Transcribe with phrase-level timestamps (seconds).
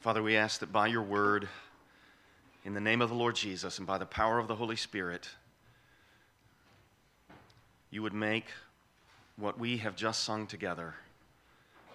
[0.00, 1.46] Father, we ask that by your word,
[2.64, 5.28] in the name of the Lord Jesus, and by the power of the Holy Spirit,
[7.90, 8.46] you would make
[9.36, 10.94] what we have just sung together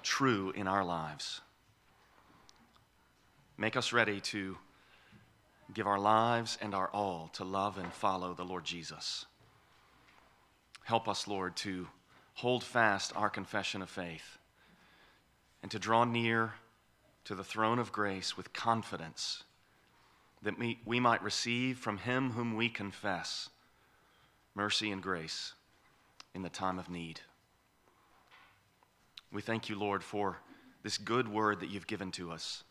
[0.03, 1.41] true in our lives.
[3.57, 4.55] Make us ready to
[5.73, 9.25] give our lives and our all to love and follow the Lord Jesus.
[10.83, 11.87] Help us, Lord, to
[12.35, 14.37] hold fast our confession of faith
[15.63, 16.53] and to draw near
[17.25, 19.43] to the throne of grace with confidence
[20.41, 23.49] that we, might receive from him whom we confess
[24.53, 25.53] mercy and grace
[26.35, 27.19] in the time of need.
[29.33, 30.37] We thank you, Lord, for
[30.83, 32.63] this good word that you've given to us.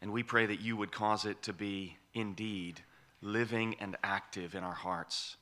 [0.00, 2.80] And we pray that you would cause it to be indeed
[3.20, 5.36] living and active in our hearts.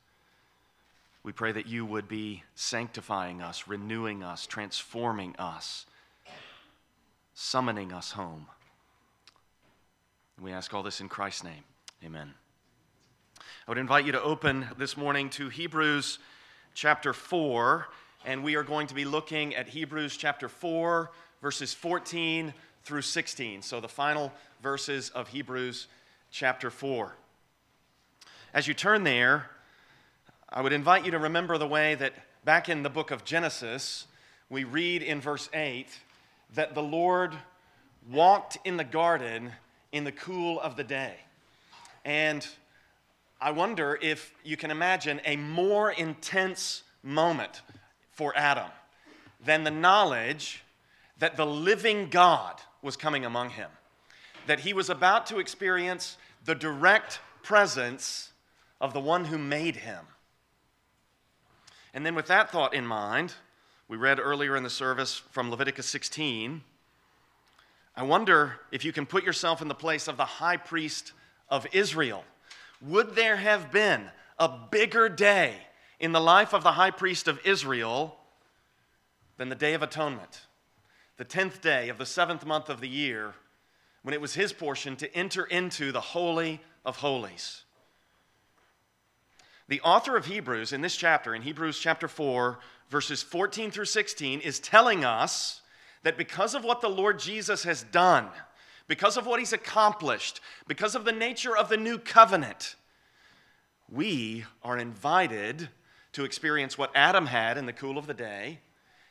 [1.23, 5.87] We pray that you would be sanctifying us, renewing us, transforming us,
[7.35, 8.47] summoning us home.
[10.41, 11.65] We ask all this in Christ's name.
[12.05, 12.35] Amen.
[13.39, 16.19] I would invite you to open this morning to Hebrews
[16.75, 17.87] chapter 4,
[18.25, 22.53] and we are going to be looking at Hebrews chapter 4, verses 14
[22.85, 23.63] through 16.
[23.63, 25.87] So the final verses of Hebrews
[26.31, 27.15] chapter 4.
[28.53, 29.49] As you turn there,
[30.49, 32.13] I would invite you to remember the way that
[32.45, 34.07] back in the book of Genesis,
[34.51, 35.87] we read in verse 8
[36.55, 37.35] that the Lord
[38.11, 39.53] walked in the garden
[39.93, 41.15] in the cool of the day.
[42.05, 42.47] And
[43.41, 47.63] I wonder if you can imagine a more intense moment
[48.11, 48.71] for Adam
[49.45, 50.63] than the knowledge
[51.19, 53.71] that the living God was coming among him,
[54.47, 58.31] that he was about to experience the direct presence
[58.81, 60.05] of the one who made him.
[61.95, 63.35] And then, with that thought in mind,
[63.89, 66.63] we read earlier in the service from Leviticus 16.
[67.95, 71.13] I wonder if you can put yourself in the place of the high priest
[71.49, 72.25] of Israel.
[72.81, 75.57] Would there have been a bigger day
[76.01, 78.17] in the life of the high priest of Israel
[79.37, 80.47] than the Day of Atonement,
[81.17, 83.35] the 10th day of the seventh month of the year,
[84.03, 87.63] when it was his portion to enter into the Holy of Holies?
[89.69, 92.59] The author of Hebrews in this chapter, in Hebrews chapter 4,
[92.91, 95.63] verses 14 through 16, is telling us
[96.03, 98.29] that because of what the Lord Jesus has done,
[98.89, 102.75] because of what he's accomplished, because of the nature of the new covenant,
[103.91, 105.69] we are invited
[106.13, 108.59] to experience what Adam had in the cool of the day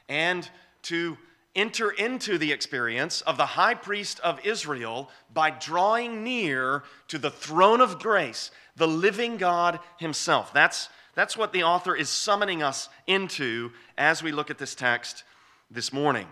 [0.09, 0.50] and
[0.84, 1.17] to
[1.56, 7.31] enter into the experience of the high priest of Israel by drawing near to the
[7.31, 10.53] throne of grace, the living God himself.
[10.53, 15.23] That's, that's what the author is summoning us into as we look at this text
[15.69, 16.28] this morning.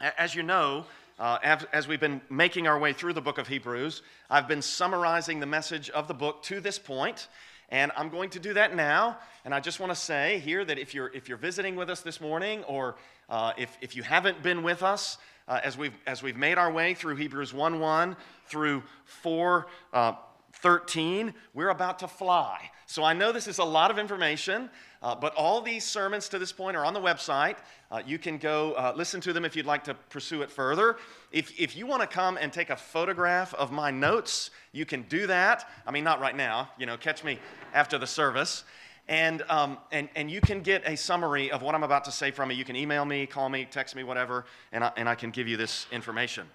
[0.00, 0.86] As you know,
[1.18, 4.00] uh, as, as we've been making our way through the book of Hebrews,
[4.30, 7.28] I've been summarizing the message of the book to this point,
[7.70, 9.18] and I'm going to do that now.
[9.44, 12.00] And I just want to say here that if you're, if you're visiting with us
[12.00, 12.96] this morning, or
[13.28, 16.70] uh, if, if you haven't been with us uh, as, we've, as we've made our
[16.70, 18.16] way through Hebrews 1 1
[18.46, 20.12] through 4 uh,
[20.54, 22.70] 13, we're about to fly.
[22.86, 24.68] So I know this is a lot of information,
[25.02, 27.56] uh, but all these sermons to this point are on the website.
[27.90, 30.96] Uh, you can go uh, listen to them if you'd like to pursue it further.
[31.32, 35.02] If, if you want to come and take a photograph of my notes, you can
[35.02, 35.68] do that.
[35.86, 37.38] I mean, not right now, you know, catch me
[37.72, 38.64] after the service.
[39.08, 42.30] And, um, and, and you can get a summary of what I'm about to say
[42.30, 42.54] from me.
[42.54, 45.48] You can email me, call me, text me, whatever, and I, and I can give
[45.48, 46.46] you this information.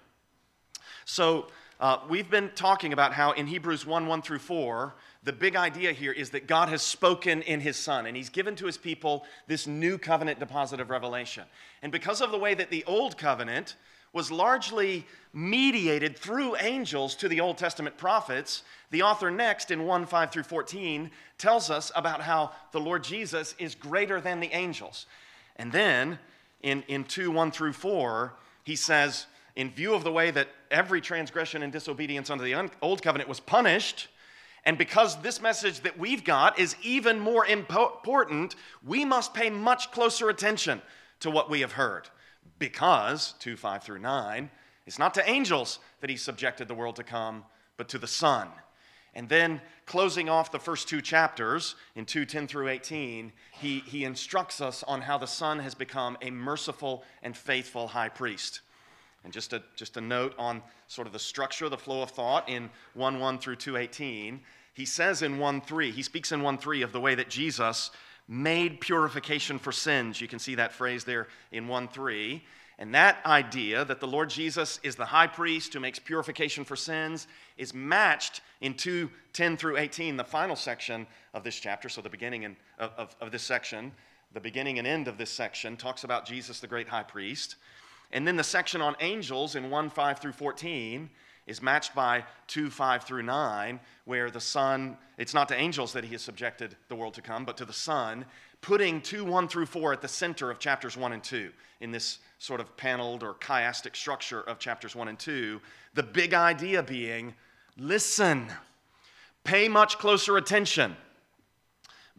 [1.04, 1.48] So,
[1.78, 4.94] uh, we've been talking about how in Hebrews 1 1 through 4,
[5.24, 8.56] the big idea here is that God has spoken in his Son, and he's given
[8.56, 11.44] to his people this new covenant deposit of revelation.
[11.82, 13.76] And because of the way that the old covenant
[14.14, 20.06] was largely mediated through angels to the Old Testament prophets, the author next in 1
[20.06, 25.04] 5 through 14 tells us about how the Lord Jesus is greater than the angels.
[25.56, 26.18] And then
[26.62, 28.32] in, in 2 1 through 4,
[28.64, 29.26] he says,
[29.56, 33.40] in view of the way that every transgression and disobedience under the old covenant was
[33.40, 34.08] punished,
[34.66, 39.90] and because this message that we've got is even more important, we must pay much
[39.92, 40.82] closer attention
[41.20, 42.08] to what we have heard.
[42.58, 44.50] Because, 2 5 through 9,
[44.86, 47.44] it's not to angels that he subjected the world to come,
[47.76, 48.48] but to the Son.
[49.14, 54.04] And then, closing off the first two chapters in 2 10 through 18, he, he
[54.04, 58.60] instructs us on how the Son has become a merciful and faithful high priest.
[59.26, 62.48] And just a, just a note on sort of the structure, the flow of thought
[62.48, 64.40] in 1 1 through 218.
[64.72, 67.90] He says in 1 3, he speaks in 1 3 of the way that Jesus
[68.28, 70.20] made purification for sins.
[70.20, 72.40] You can see that phrase there in 1 3.
[72.78, 76.76] And that idea that the Lord Jesus is the high priest who makes purification for
[76.76, 77.26] sins
[77.56, 81.88] is matched in 2 10 through 18, the final section of this chapter.
[81.88, 83.90] So, the beginning and, of, of, of this section,
[84.34, 87.56] the beginning and end of this section talks about Jesus, the great high priest.
[88.12, 91.10] And then the section on angels in 1 5 through 14
[91.46, 96.04] is matched by 2 5 through 9, where the Son, it's not to angels that
[96.04, 98.24] he has subjected the world to come, but to the Son,
[98.60, 101.50] putting 2 1 through 4 at the center of chapters 1 and 2
[101.80, 105.60] in this sort of paneled or chiastic structure of chapters 1 and 2.
[105.94, 107.34] The big idea being
[107.78, 108.46] listen,
[109.44, 110.96] pay much closer attention.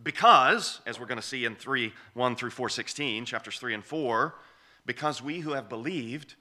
[0.03, 4.35] Because, as we're going to see in 3 1 through 416, chapters 3 and 4,
[4.87, 6.33] because we who have believed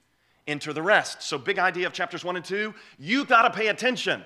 [0.47, 1.21] enter the rest.
[1.21, 4.23] So, big idea of chapters 1 and 2, you got to pay attention.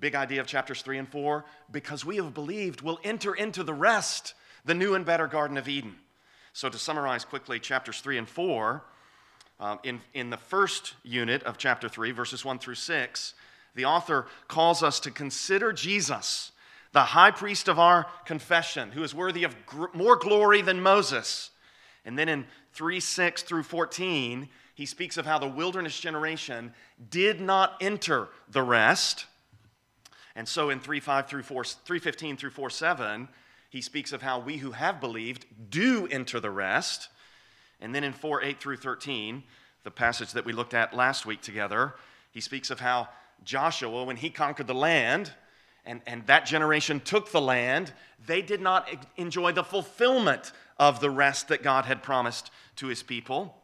[0.00, 3.74] Big idea of chapters 3 and 4, because we have believed, we'll enter into the
[3.74, 4.34] rest,
[4.64, 5.96] the new and better Garden of Eden.
[6.54, 8.82] So, to summarize quickly, chapters 3 and 4,
[9.60, 13.34] um, in, in the first unit of chapter 3, verses 1 through 6,
[13.74, 16.52] the author calls us to consider Jesus,
[16.92, 21.50] the high priest of our confession, who is worthy of gr- more glory than Moses.
[22.08, 26.72] And then in 3 6 through 14, he speaks of how the wilderness generation
[27.10, 29.26] did not enter the rest.
[30.34, 33.28] And so in 3 5 through 4, 315 through 4 7,
[33.68, 37.10] he speaks of how we who have believed do enter the rest.
[37.78, 39.42] And then in 4 8 through 13,
[39.84, 41.94] the passage that we looked at last week together,
[42.32, 43.08] he speaks of how
[43.44, 45.30] Joshua, when he conquered the land,
[45.84, 47.92] and, and that generation took the land,
[48.26, 48.88] they did not
[49.18, 53.54] enjoy the fulfillment of the rest that God had promised to his people.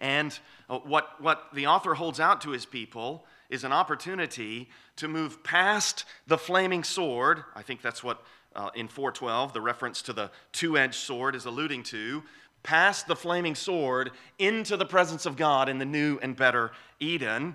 [0.00, 0.36] And
[0.68, 5.42] uh, what, what the author holds out to his people is an opportunity to move
[5.42, 7.44] past the flaming sword.
[7.54, 8.22] I think that's what
[8.54, 12.22] uh, in 412, the reference to the two edged sword is alluding to,
[12.62, 17.54] past the flaming sword into the presence of God in the new and better Eden.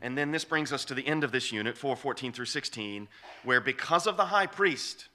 [0.00, 3.08] And then this brings us to the end of this unit, 414 through 16,
[3.44, 5.06] where because of the high priest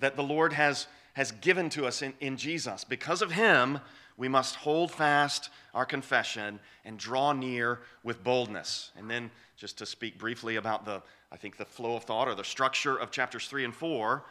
[0.00, 3.80] that the Lord has, has given to us in, in Jesus, because of him,
[4.16, 8.90] we must hold fast our confession and draw near with boldness.
[8.96, 12.34] And then, just to speak briefly about the, I think, the flow of thought or
[12.34, 14.24] the structure of chapters 3 and 4,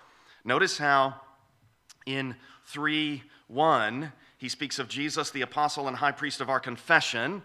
[0.43, 1.15] Notice how
[2.05, 2.35] in
[2.65, 7.43] 3 1, he speaks of Jesus, the apostle and high priest of our confession.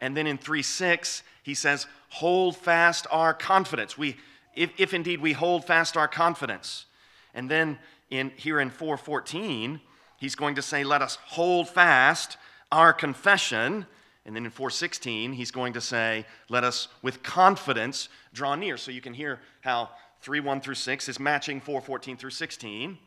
[0.00, 3.96] And then in 3 6, he says, Hold fast our confidence.
[3.96, 4.16] We,
[4.54, 6.86] if, if indeed we hold fast our confidence.
[7.34, 7.78] And then
[8.12, 9.80] in, here in 414,
[10.18, 12.36] he's going to say, Let us hold fast
[12.70, 13.86] our confession.
[14.24, 18.76] And then in 416, he's going to say, Let us with confidence draw near.
[18.76, 22.98] So you can hear how 3 1 through 6 is matching 4 14 through 16.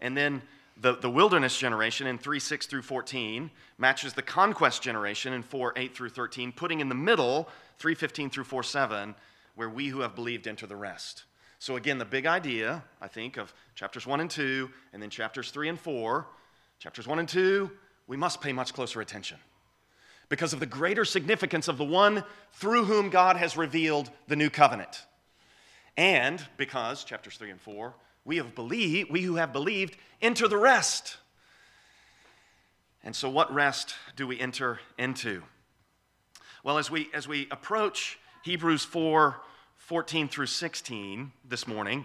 [0.00, 0.42] And then
[0.80, 5.74] the, the wilderness generation in 3 6 through 14 matches the conquest generation in 4
[5.76, 9.14] 8 through 13, putting in the middle 3 15 through 4 7,
[9.54, 11.24] where we who have believed enter the rest.
[11.60, 15.50] So, again, the big idea, I think, of chapters 1 and 2, and then chapters
[15.50, 16.26] 3 and 4.
[16.78, 17.70] Chapters 1 and 2,
[18.06, 19.36] we must pay much closer attention
[20.30, 22.24] because of the greater significance of the one
[22.54, 25.04] through whom God has revealed the new covenant.
[25.98, 27.92] And because, chapters 3 and 4,
[28.24, 31.18] we have believed, we who have believed, enter the rest.
[33.04, 35.42] And so, what rest do we enter into?
[36.64, 39.36] Well, as we, as we approach Hebrews 4
[39.90, 42.04] 14 through 16 this morning,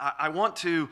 [0.00, 0.88] I, I want to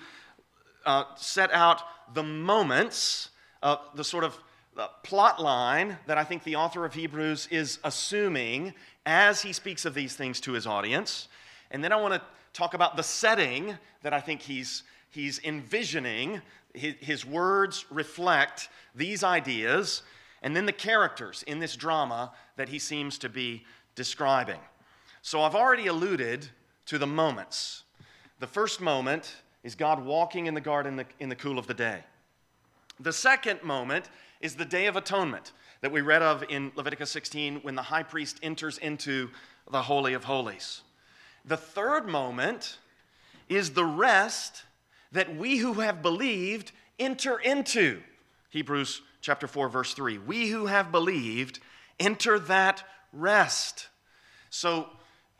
[0.86, 1.82] uh, set out
[2.14, 3.30] the moments,
[3.64, 4.38] uh, the sort of
[4.76, 8.74] the plot line that I think the author of Hebrews is assuming
[9.06, 11.26] as he speaks of these things to his audience.
[11.72, 12.22] And then I want to
[12.52, 16.42] talk about the setting that I think he's, he's envisioning.
[16.74, 20.04] His, his words reflect these ideas,
[20.42, 23.64] and then the characters in this drama that he seems to be
[23.96, 24.60] describing.
[25.22, 26.48] So I've already alluded
[26.86, 27.84] to the moments.
[28.40, 32.00] The first moment is God walking in the garden in the, cool of the day.
[32.98, 34.10] The second moment
[34.40, 38.02] is the Day of Atonement that we read of in Leviticus 16 when the high
[38.02, 39.30] priest enters into
[39.70, 40.82] the Holy of Holies.
[41.44, 42.78] The third moment
[43.48, 44.64] is the rest
[45.12, 48.02] that we who have believed enter into.
[48.50, 50.18] Hebrews chapter 4 verse 3.
[50.18, 51.60] We who have believed
[52.00, 53.88] enter that rest.
[54.50, 54.88] So,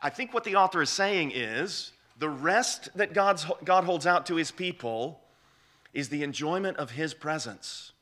[0.03, 4.25] I think what the author is saying is the rest that God's, God holds out
[4.27, 5.21] to his people
[5.93, 7.93] is the enjoyment of his presence.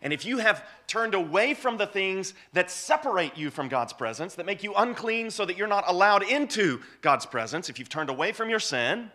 [0.00, 4.36] And if you have turned away from the things that separate you from God's presence,
[4.36, 8.10] that make you unclean so that you're not allowed into God's presence, if you've turned
[8.10, 9.10] away from your sin,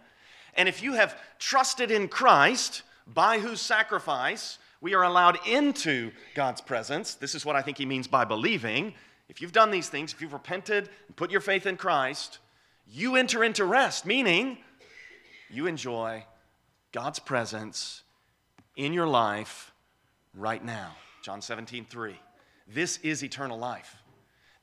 [0.56, 6.62] and if you have trusted in Christ, by whose sacrifice We are allowed into God's
[6.62, 7.16] presence.
[7.16, 8.94] This is what I think he means by believing.
[9.30, 12.40] If you've done these things, if you've repented and put your faith in Christ,
[12.92, 14.58] you enter into rest, meaning
[15.50, 16.26] you enjoy
[16.92, 18.02] God's presence
[18.76, 19.72] in your life
[20.34, 20.96] right now.
[21.22, 22.20] John 17, 3.
[22.68, 23.98] This is eternal life,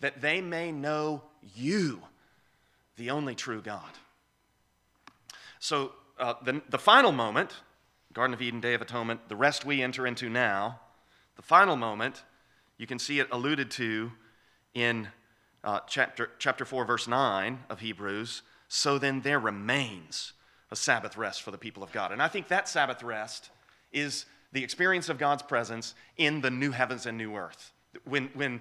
[0.01, 1.23] that they may know
[1.55, 2.03] you,
[2.97, 3.91] the only true God.
[5.59, 7.53] So, uh, the, the final moment,
[8.13, 10.81] Garden of Eden, Day of Atonement, the rest we enter into now,
[11.37, 12.23] the final moment,
[12.79, 14.13] you can see it alluded to
[14.77, 15.09] in
[15.65, 18.43] uh, chapter, chapter 4, verse 9 of Hebrews.
[18.69, 20.35] So then there remains
[20.71, 22.13] a Sabbath rest for the people of God.
[22.13, 23.51] And I think that Sabbath rest
[23.91, 27.73] is the experience of God's presence in the new heavens and new earth.
[28.05, 28.61] When, when,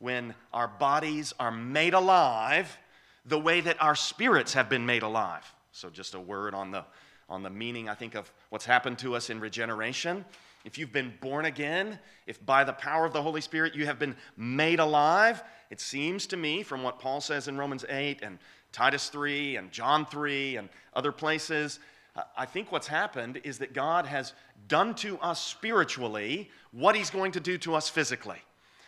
[0.00, 2.78] when our bodies are made alive
[3.24, 5.50] the way that our spirits have been made alive.
[5.72, 6.84] So, just a word on the,
[7.30, 10.26] on the meaning, I think, of what's happened to us in regeneration.
[10.64, 13.98] If you've been born again, if by the power of the Holy Spirit you have
[13.98, 18.38] been made alive, it seems to me from what Paul says in Romans 8 and
[18.72, 21.80] Titus 3 and John 3 and other places,
[22.16, 24.32] uh, I think what's happened is that God has
[24.66, 28.38] done to us spiritually what he's going to do to us physically.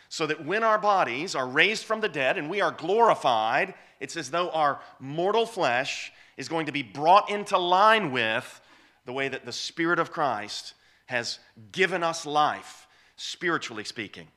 [0.09, 4.17] So that when our bodies are raised from the dead and we are glorified, it's
[4.17, 8.61] as though our mortal flesh is going to be brought into line with
[9.05, 10.73] the way that the Spirit of Christ
[11.07, 11.39] has
[11.71, 14.27] given us life, spiritually speaking.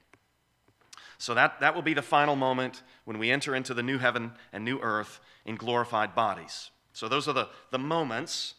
[1.18, 4.32] So that, that will be the final moment when we enter into the new heaven
[4.52, 6.70] and new earth in glorified bodies.
[6.94, 8.54] So those are the, the moments.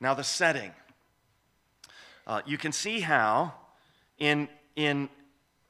[0.00, 0.72] Now, the setting.
[2.26, 3.54] Uh, you can see how
[4.18, 5.08] in, in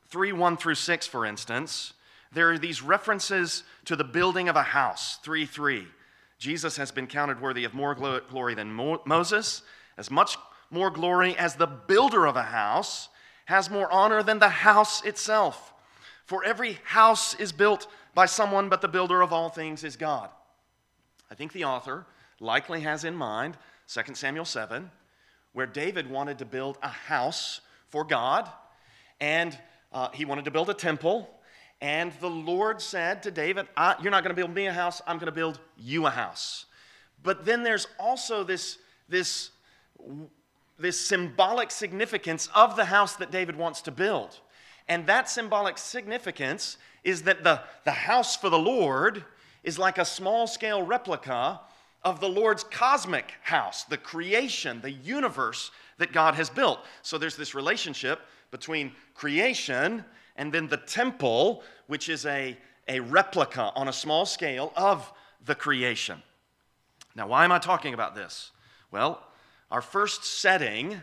[0.09, 1.93] 3 1 through 6, for instance,
[2.33, 5.19] there are these references to the building of a house.
[5.23, 5.87] 3 3.
[6.39, 9.63] Jesus has been counted worthy of more glory than Moses,
[9.97, 10.37] as much
[10.71, 13.09] more glory as the builder of a house
[13.47, 15.73] has more honor than the house itself.
[16.27, 20.31] For every house is built by someone, but the builder of all things is God.
[21.31, 22.07] I think the author
[22.41, 23.57] likely has in mind
[23.89, 24.91] 2 Samuel 7,
[25.53, 28.49] where David wanted to build a house for God,
[29.21, 29.57] and
[29.93, 31.29] uh, he wanted to build a temple.
[31.81, 33.67] And the Lord said to David,
[34.01, 36.67] You're not going to build me a house, I'm going to build you a house.
[37.23, 38.79] But then there's also this,
[39.09, 39.51] this
[40.79, 44.41] this symbolic significance of the house that David wants to build.
[44.89, 49.25] And that symbolic significance is that the, the house for the Lord
[49.63, 51.61] is like a small scale replica
[52.03, 56.81] of the Lord's cosmic house, the creation, the universe that God has built.
[57.03, 60.05] So there's this relationship between creation
[60.37, 65.11] and then the temple, which is a, a replica on a small scale of
[65.45, 66.23] the creation.
[67.15, 68.51] Now, why am I talking about this?
[68.91, 69.23] Well,
[69.71, 71.01] our first setting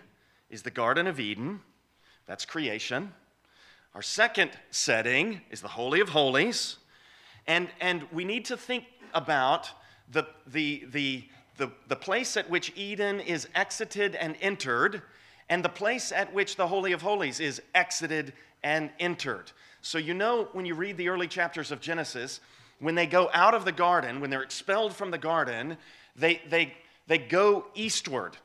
[0.50, 1.62] is the Garden of Eden,
[2.25, 3.13] that's creation.
[3.94, 6.77] Our second setting is the Holy of Holies.
[7.48, 9.70] And, and we need to think about
[10.12, 11.24] the, the, the,
[11.58, 15.01] the, the place at which Eden is exited and entered,
[15.50, 19.51] and the place at which the Holy of Holies is exited and entered.
[19.82, 22.39] So, you know, when you read the early chapters of Genesis,
[22.80, 25.77] when they go out of the garden, when they're expelled from the garden,
[26.15, 26.74] they, they,
[27.08, 28.38] they go eastward.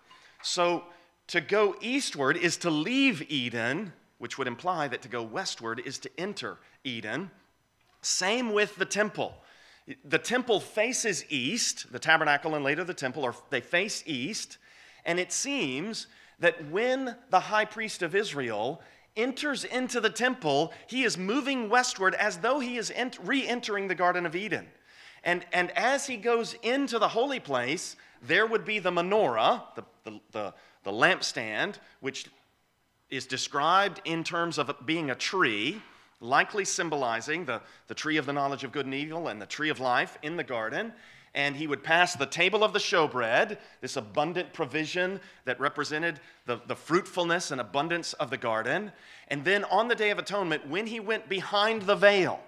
[0.47, 0.85] So
[1.27, 5.99] to go eastward is to leave Eden, which would imply that to go westward is
[5.99, 7.33] to enter Eden.
[8.01, 9.35] Same with the temple.
[10.05, 14.59] The temple faces east, the tabernacle and later the temple, are, they face east.
[15.05, 16.07] And it seems
[16.39, 18.81] that when the high priest of Israel
[19.17, 22.93] enters into the temple, he is moving westward as though he is
[23.25, 24.69] re entering the Garden of Eden.
[25.25, 29.85] And, and as he goes into the holy place, there would be the menorah, the,
[30.05, 30.55] the, the,
[30.85, 32.27] the lampstand, which
[33.11, 35.81] is described in terms of being a tree,
[36.21, 39.69] likely symbolizing the, the tree of the knowledge of good and evil and the tree
[39.69, 40.93] of life in the garden.
[41.35, 46.61] And he would pass the table of the showbread, this abundant provision that represented the,
[46.67, 48.91] the fruitfulness and abundance of the garden.
[49.29, 52.41] And then on the Day of Atonement, when he went behind the veil,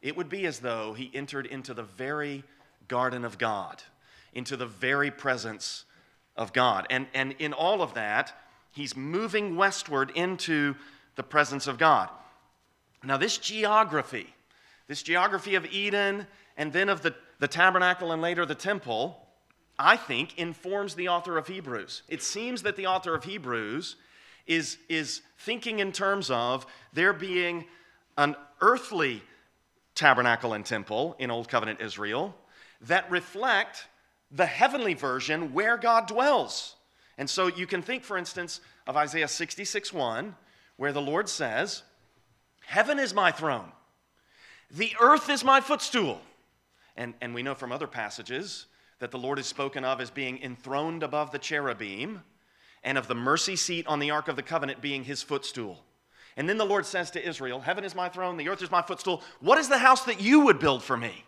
[0.00, 2.44] it would be as though he entered into the very
[2.88, 3.82] garden of God
[4.32, 5.84] into the very presence
[6.36, 6.86] of God.
[6.90, 8.32] And, and in all of that,
[8.70, 10.74] he's moving westward into
[11.16, 12.08] the presence of God.
[13.02, 14.34] Now, this geography,
[14.86, 19.26] this geography of Eden and then of the, the tabernacle and later the temple,
[19.78, 22.02] I think informs the author of Hebrews.
[22.08, 23.96] It seems that the author of Hebrews
[24.46, 27.64] is, is thinking in terms of there being
[28.16, 29.22] an earthly
[29.94, 32.34] tabernacle and temple in Old Covenant Israel
[32.82, 33.86] that reflect
[34.30, 36.76] the heavenly version where God dwells.
[37.16, 40.34] And so you can think, for instance, of Isaiah 66 1,
[40.76, 41.82] where the Lord says,
[42.66, 43.72] Heaven is my throne,
[44.70, 46.20] the earth is my footstool.
[46.96, 48.66] And, and we know from other passages
[48.98, 52.22] that the Lord is spoken of as being enthroned above the cherubim,
[52.82, 55.84] and of the mercy seat on the Ark of the Covenant being his footstool.
[56.36, 58.82] And then the Lord says to Israel, Heaven is my throne, the earth is my
[58.82, 59.22] footstool.
[59.40, 61.24] What is the house that you would build for me?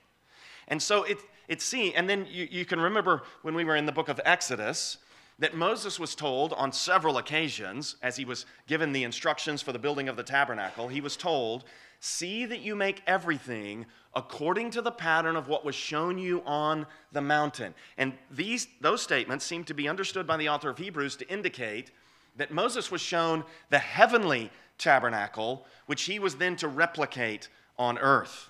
[0.68, 1.18] And so it,
[1.50, 4.98] it's and then you, you can remember when we were in the book of Exodus
[5.40, 9.78] that Moses was told on several occasions, as he was given the instructions for the
[9.78, 11.64] building of the tabernacle, he was told,
[11.98, 16.86] See that you make everything according to the pattern of what was shown you on
[17.10, 17.74] the mountain.
[17.98, 21.90] And these, those statements seem to be understood by the author of Hebrews to indicate
[22.36, 28.49] that Moses was shown the heavenly tabernacle, which he was then to replicate on earth.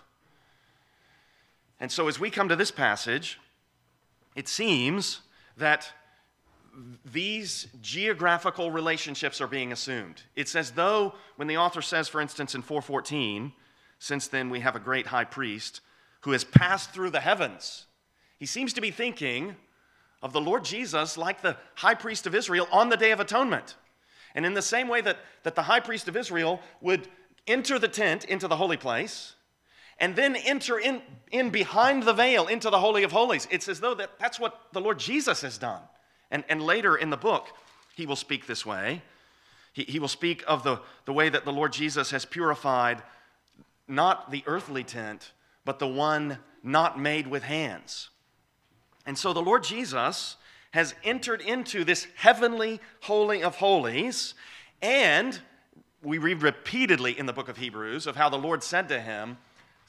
[1.80, 3.40] And so, as we come to this passage,
[4.36, 5.20] it seems
[5.56, 5.92] that
[7.04, 10.22] these geographical relationships are being assumed.
[10.36, 13.52] It's as though when the author says, for instance, in 414,
[13.98, 15.80] since then we have a great high priest
[16.20, 17.86] who has passed through the heavens,
[18.38, 19.56] he seems to be thinking
[20.22, 23.76] of the Lord Jesus like the high priest of Israel on the Day of Atonement.
[24.34, 27.08] And in the same way that, that the high priest of Israel would
[27.46, 29.34] enter the tent into the holy place,
[30.00, 33.46] and then enter in, in behind the veil into the Holy of Holies.
[33.50, 35.82] It's as though that, that's what the Lord Jesus has done.
[36.30, 37.48] And, and later in the book,
[37.94, 39.02] he will speak this way.
[39.72, 43.02] He, he will speak of the, the way that the Lord Jesus has purified
[43.86, 45.32] not the earthly tent,
[45.64, 48.08] but the one not made with hands.
[49.04, 50.36] And so the Lord Jesus
[50.70, 54.34] has entered into this heavenly holy of holies,
[54.80, 55.38] and
[56.02, 59.36] we read repeatedly in the book of Hebrews of how the Lord said to him,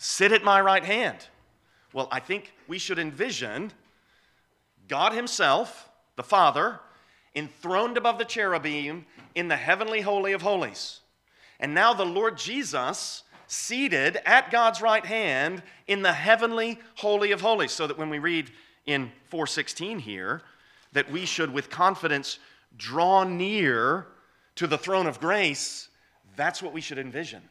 [0.04, 1.28] Sit at my right hand.
[1.94, 3.72] Well, I think we should envision
[4.88, 6.80] God Himself the Father,
[7.36, 9.06] enthroned above the cherubim
[9.36, 11.02] in the heavenly holy of holies.
[11.60, 17.42] And now the Lord Jesus seated at God's right hand in the heavenly holy of
[17.42, 17.72] holies.
[17.72, 18.50] So that when we read
[18.88, 20.42] in 416 here,
[20.94, 22.40] that we should with confidence
[22.76, 24.08] draw near
[24.56, 25.90] to the throne of grace,
[26.36, 27.44] that's what we should envision.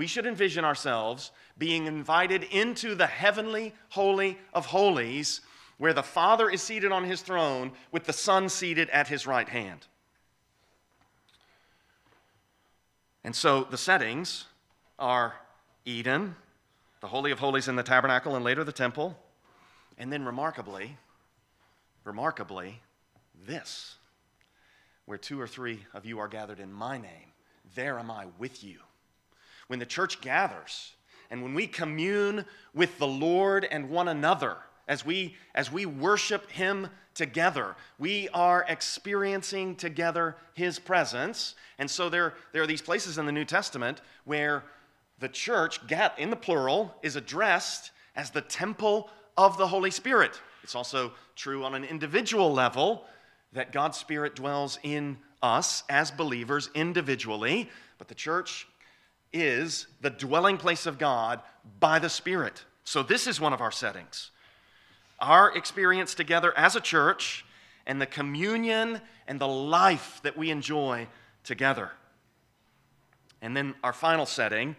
[0.00, 5.42] We should envision ourselves being invited into the heavenly holy of holies
[5.76, 9.46] where the Father is seated on his throne with the Son seated at his right
[9.46, 9.86] hand.
[13.24, 14.46] And so the settings
[14.98, 15.34] are
[15.84, 16.34] Eden,
[17.02, 19.18] the Holy of Holies in the tabernacle, and later the temple.
[19.98, 20.96] And then remarkably,
[22.04, 22.80] remarkably,
[23.46, 23.96] this,
[25.04, 27.34] where two or three of you are gathered in my name,
[27.74, 28.78] there am I with you.
[29.70, 30.94] When the church gathers
[31.30, 34.56] and when we commune with the Lord and one another,
[34.88, 41.54] as we as we worship him together we are experiencing together his presence.
[41.78, 44.64] And so there there are these places in the new testament where
[45.20, 45.78] the church
[46.18, 50.40] in the plural is addressed as the temple of the holy spirit.
[50.64, 53.04] It's also true on an individual level
[53.52, 58.66] that god's spirit dwells in us as believers individually but the church
[59.32, 61.40] is the dwelling place of god
[61.78, 64.30] by the spirit so this is one of our settings
[65.20, 67.44] our experience together as a church
[67.86, 71.06] and the communion and the life that we enjoy
[71.44, 71.90] together.
[73.42, 74.76] And then our final setting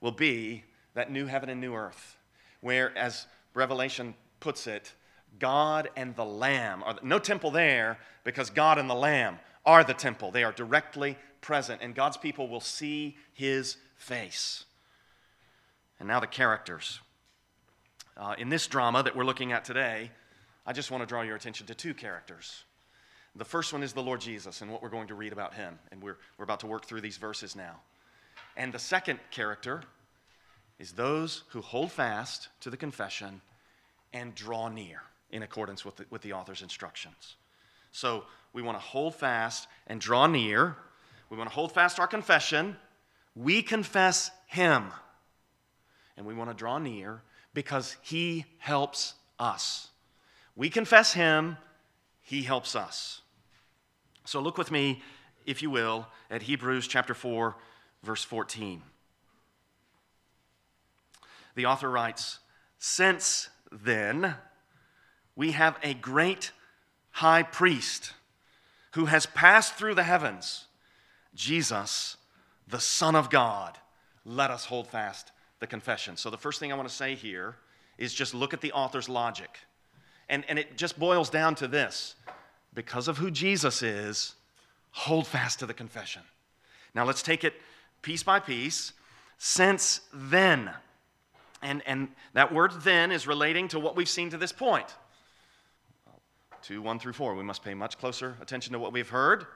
[0.00, 2.16] will be that new heaven and new earth,
[2.60, 4.92] where, as Revelation puts it,
[5.38, 9.94] God and the Lamb are no temple there because God and the Lamb are the
[9.94, 10.30] temple.
[10.30, 14.64] They are directly present, and God's people will see his face.
[16.00, 17.00] And now the characters.
[18.16, 20.10] Uh, in this drama that we're looking at today,
[20.66, 22.64] I just want to draw your attention to two characters.
[23.36, 25.78] The first one is the Lord Jesus and what we're going to read about him.
[25.92, 27.76] And we're, we're about to work through these verses now.
[28.56, 29.82] And the second character
[30.78, 33.40] is those who hold fast to the confession
[34.12, 37.36] and draw near in accordance with the, with the author's instructions.
[37.90, 40.76] So we want to hold fast and draw near.
[41.34, 42.76] We want to hold fast our confession.
[43.34, 44.92] We confess him.
[46.16, 49.88] And we want to draw near because he helps us.
[50.54, 51.56] We confess him,
[52.22, 53.20] he helps us.
[54.24, 55.02] So look with me,
[55.44, 57.56] if you will, at Hebrews chapter 4,
[58.04, 58.80] verse 14.
[61.56, 62.38] The author writes,
[62.78, 64.36] Since then,
[65.34, 66.52] we have a great
[67.10, 68.12] high priest
[68.92, 70.66] who has passed through the heavens,
[71.34, 72.16] Jesus,
[72.68, 73.78] the Son of God.
[74.24, 76.16] Let us hold fast the confession.
[76.16, 77.56] So, the first thing I want to say here
[77.98, 79.58] is just look at the author's logic.
[80.28, 82.14] And, and it just boils down to this
[82.72, 84.34] because of who Jesus is,
[84.90, 86.22] hold fast to the confession.
[86.94, 87.54] Now let's take it
[88.02, 88.92] piece by piece.
[89.38, 90.70] Since then,
[91.62, 94.94] and, and that word then is relating to what we've seen to this point.
[96.62, 97.34] 2, 1 through 4.
[97.34, 99.46] We must pay much closer attention to what we've heard.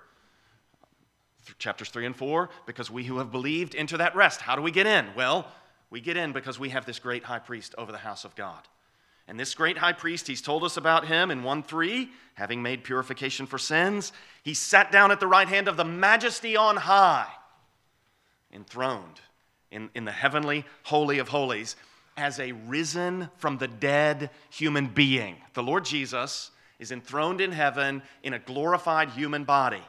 [1.58, 4.40] Chapters 3 and 4, because we who have believed enter that rest.
[4.40, 5.06] How do we get in?
[5.16, 5.46] Well,
[5.90, 8.60] we get in because we have this great high priest over the house of God.
[9.26, 12.82] And this great high priest, he's told us about him in 1 3, having made
[12.82, 14.12] purification for sins.
[14.42, 17.28] He sat down at the right hand of the majesty on high,
[18.52, 19.20] enthroned
[19.70, 21.76] in, in the heavenly holy of holies
[22.16, 25.36] as a risen from the dead human being.
[25.54, 29.82] The Lord Jesus is enthroned in heaven in a glorified human body.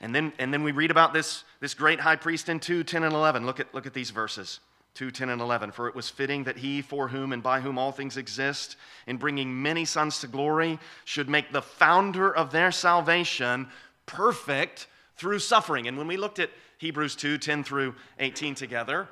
[0.00, 3.02] And then, and then we read about this, this great high priest in 2 10
[3.02, 3.44] and 11.
[3.44, 4.60] Look at, look at these verses
[4.94, 5.72] 2 10 and 11.
[5.72, 9.16] For it was fitting that he, for whom and by whom all things exist, in
[9.16, 13.68] bringing many sons to glory, should make the founder of their salvation
[14.06, 15.88] perfect through suffering.
[15.88, 19.08] And when we looked at Hebrews 2 10 through 18 together,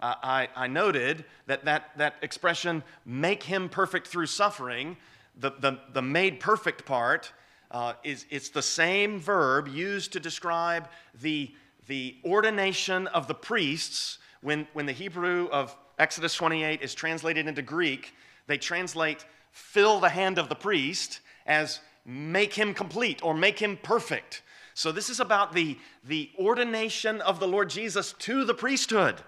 [0.00, 4.96] uh, I, I noted that, that that expression, make him perfect through suffering,
[5.38, 7.32] the, the, the made perfect part
[7.74, 10.88] uh, is it's the same verb used to describe
[11.20, 11.52] the,
[11.88, 17.62] the ordination of the priests when, when the Hebrew of Exodus 28 is translated into
[17.62, 18.14] Greek,
[18.46, 23.76] they translate fill the hand of the priest as make him complete or make him
[23.82, 24.42] perfect.
[24.74, 29.20] So this is about the, the ordination of the Lord Jesus to the priesthood.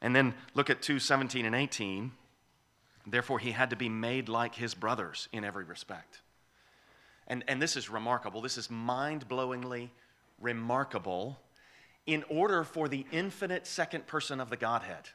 [0.00, 2.12] And then look at 2 17 and 18.
[3.10, 6.20] Therefore, he had to be made like his brothers in every respect.
[7.26, 8.40] And, and this is remarkable.
[8.40, 9.90] This is mind blowingly
[10.40, 11.38] remarkable
[12.06, 15.10] in order for the infinite second person of the Godhead,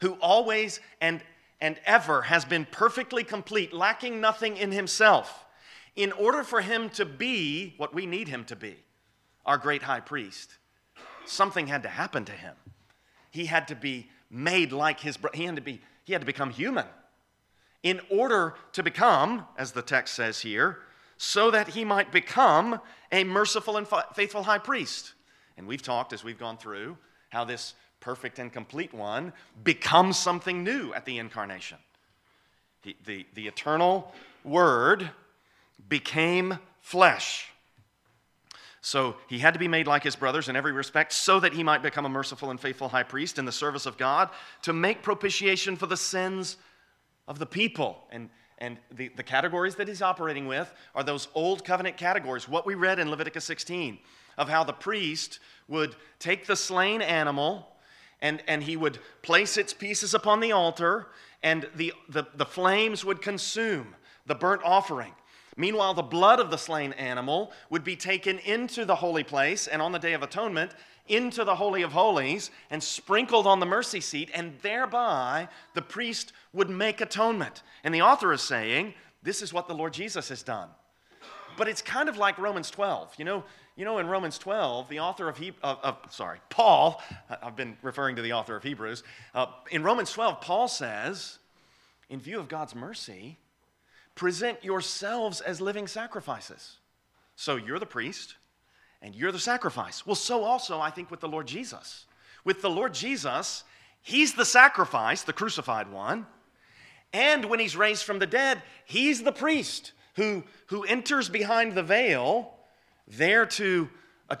[0.00, 1.22] who always and,
[1.60, 5.44] and ever has been perfectly complete, lacking nothing in himself,
[5.96, 8.76] in order for him to be what we need him to be,
[9.44, 10.56] our great high priest,
[11.26, 12.54] something had to happen to him.
[13.30, 15.36] He had to be made like his brother.
[15.36, 16.86] He had to be, he had to become human
[17.82, 20.78] in order to become, as the text says here,
[21.16, 22.80] so that he might become
[23.12, 25.14] a merciful and faithful high priest.
[25.56, 26.96] And we've talked as we've gone through
[27.30, 31.78] how this perfect and complete one becomes something new at the incarnation.
[32.82, 35.10] The, the, the eternal Word
[35.88, 37.46] became flesh.
[38.80, 41.62] So he had to be made like his brothers in every respect so that he
[41.62, 44.30] might become a merciful and faithful high priest in the service of God
[44.62, 46.56] to make propitiation for the sins
[47.30, 47.96] of the people.
[48.10, 52.66] And, and the, the categories that he's operating with are those old covenant categories, what
[52.66, 53.98] we read in Leviticus 16,
[54.36, 55.38] of how the priest
[55.68, 57.68] would take the slain animal
[58.20, 61.06] and, and he would place its pieces upon the altar,
[61.42, 63.94] and the, the, the flames would consume
[64.26, 65.14] the burnt offering.
[65.60, 69.82] Meanwhile, the blood of the slain animal would be taken into the holy place, and
[69.82, 70.72] on the Day of Atonement,
[71.06, 76.32] into the Holy of Holies and sprinkled on the mercy seat, and thereby the priest
[76.54, 77.62] would make atonement.
[77.84, 80.70] And the author is saying, This is what the Lord Jesus has done.
[81.58, 83.16] But it's kind of like Romans 12.
[83.18, 83.44] You know,
[83.76, 87.02] you know in Romans 12, the author of, he- of, of sorry, Paul,
[87.42, 89.02] I've been referring to the author of Hebrews.
[89.34, 91.38] Uh, in Romans 12, Paul says,
[92.08, 93.36] in view of God's mercy,
[94.14, 96.78] present yourselves as living sacrifices.
[97.36, 98.36] So you're the priest,
[99.02, 100.06] and you're the sacrifice.
[100.06, 102.06] Well, so also, I think, with the Lord Jesus.
[102.44, 103.64] With the Lord Jesus,
[104.02, 106.26] He's the sacrifice, the crucified one.
[107.12, 111.82] And when He's raised from the dead, He's the priest who, who enters behind the
[111.82, 112.54] veil
[113.08, 113.88] there to
[114.28, 114.36] uh,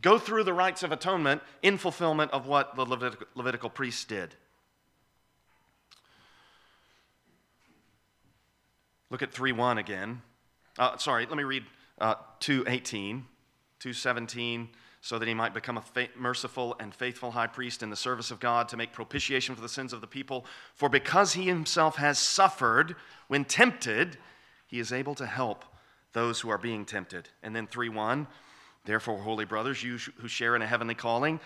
[0.00, 4.34] go through the rites of atonement in fulfillment of what the Levitical, Levitical priests did.
[9.10, 10.22] Look at 3 1 again.
[10.78, 11.64] Uh, sorry, let me read
[12.00, 13.24] uh, 218.
[13.80, 14.68] 217
[15.00, 18.30] so that he might become a fa- merciful and faithful high priest in the service
[18.30, 20.44] of God to make propitiation for the sins of the people.
[20.74, 22.96] For because he himself has suffered
[23.28, 24.18] when tempted,
[24.66, 25.64] he is able to help
[26.12, 27.28] those who are being tempted.
[27.42, 28.26] And then 3 1,
[28.84, 31.38] therefore, holy brothers, you who share in a heavenly calling,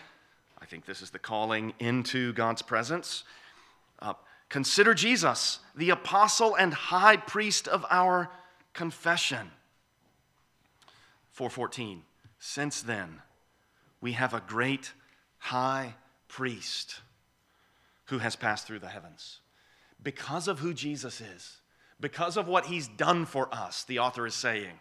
[0.60, 3.24] I think this is the calling into God's presence.
[4.00, 4.14] Uh,
[4.52, 8.30] consider Jesus, the apostle and high priest of our
[8.74, 9.50] confession.
[11.30, 12.02] 414
[12.38, 13.22] since then,
[14.02, 14.92] we have a great
[15.38, 15.94] high
[16.28, 17.00] priest
[18.06, 19.40] who has passed through the heavens.
[20.02, 21.58] Because of who Jesus is,
[21.98, 24.72] because of what he's done for us, the author is saying,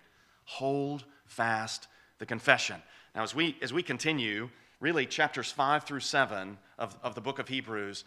[0.43, 2.81] hold fast the confession.
[3.15, 4.49] Now, as we, as we continue,
[4.81, 8.03] really chapters 5 through 7 of, of the book of Hebrews,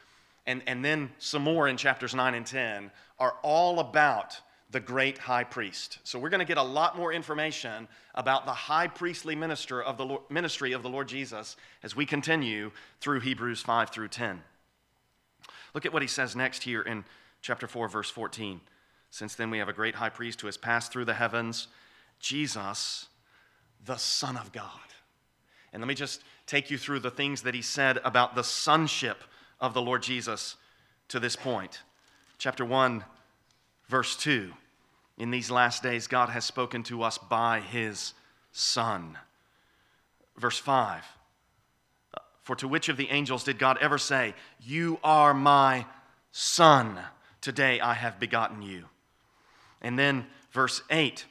[0.46, 5.18] and, and then some more in chapters 9 and 10, are all about the great
[5.18, 5.98] high priest.
[6.02, 9.96] So we're going to get a lot more information about the high priestly minister of
[9.96, 14.42] the Lord, ministry of the Lord Jesus as we continue through Hebrews 5 through 10.
[15.74, 17.04] Look at what he says next here in
[17.40, 18.61] chapter 4 verse 14.
[19.11, 21.68] Since then we have a great high priest who has passed through the heavens,
[22.18, 23.07] Jesus,
[23.85, 24.68] the Son of God.
[25.72, 29.22] And let me just take you through the things that he said about the sonship
[29.64, 30.57] of the Lord Jesus
[31.09, 31.81] to this point.
[32.37, 33.03] Chapter 1
[33.88, 34.53] verse 2.
[35.16, 38.12] In these last days, God has spoken to us by his
[38.53, 39.16] Son.
[40.37, 41.03] Verse 5
[42.42, 45.87] For to which of the angels did God ever say, You are my
[46.31, 46.98] Son,
[47.40, 48.85] today I have begotten you?
[49.81, 51.24] And then verse 8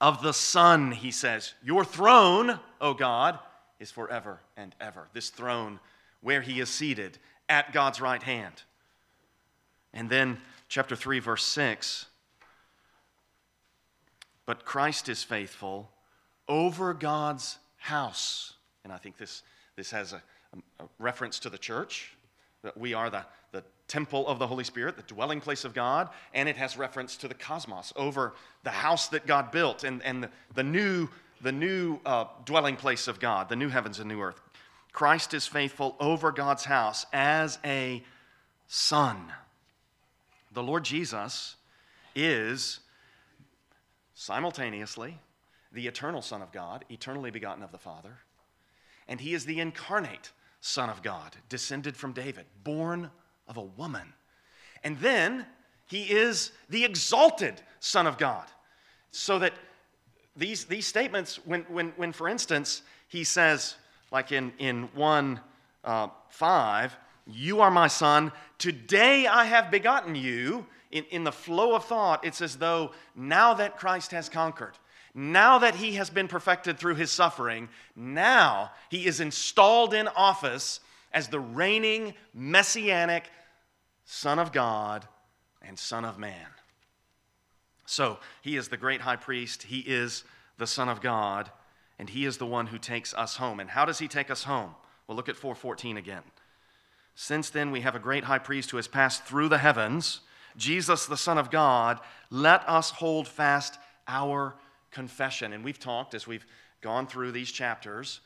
[0.00, 3.40] Of the Son, he says, Your throne, O God,
[3.80, 5.08] is forever and ever.
[5.12, 5.80] This throne
[6.20, 7.18] where he is seated
[7.52, 8.62] at God's right hand.
[9.92, 10.38] And then
[10.68, 12.06] chapter 3, verse 6
[14.44, 15.88] but Christ is faithful
[16.48, 18.54] over God's house.
[18.82, 19.42] And I think this,
[19.76, 20.22] this has a,
[20.80, 22.16] a reference to the church,
[22.62, 26.08] that we are the, the temple of the Holy Spirit, the dwelling place of God,
[26.34, 28.34] and it has reference to the cosmos, over
[28.64, 31.08] the house that God built and, and the, the new,
[31.40, 34.40] the new uh, dwelling place of God, the new heavens and new earth.
[34.92, 38.02] Christ is faithful over God's house as a
[38.66, 39.32] son.
[40.52, 41.56] The Lord Jesus
[42.14, 42.80] is
[44.14, 45.18] simultaneously
[45.72, 48.18] the eternal Son of God, eternally begotten of the Father,
[49.08, 53.10] and he is the incarnate Son of God, descended from David, born
[53.48, 54.12] of a woman.
[54.84, 55.46] And then
[55.86, 58.46] he is the exalted Son of God.
[59.10, 59.54] So that
[60.36, 63.76] these, these statements, when, when, when for instance, he says,
[64.12, 65.40] like in, in 1
[65.84, 66.96] uh, 5,
[67.26, 70.66] You are my son, today I have begotten you.
[70.92, 74.74] In, in the flow of thought, it's as though now that Christ has conquered,
[75.14, 80.80] now that he has been perfected through his suffering, now he is installed in office
[81.10, 83.30] as the reigning messianic
[84.04, 85.08] Son of God
[85.62, 86.46] and Son of Man.
[87.86, 90.24] So he is the great high priest, he is
[90.58, 91.50] the Son of God,
[92.02, 93.60] and he is the one who takes us home.
[93.60, 94.74] And how does he take us home?
[95.06, 96.24] Well, look at 414 again.
[97.14, 100.22] Since then, we have a great high priest who has passed through the heavens
[100.56, 104.56] Jesus, the Son of God, let us hold fast our
[104.90, 105.52] confession.
[105.52, 106.44] And we've talked as we've
[106.80, 108.18] gone through these chapters